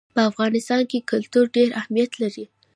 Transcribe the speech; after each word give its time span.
په 0.13 0.21
افغانستان 0.31 0.81
کې 0.89 1.05
کلتور 1.11 1.45
ډېر 1.55 1.69
اهمیت 1.79 2.11
لري. 2.21 2.45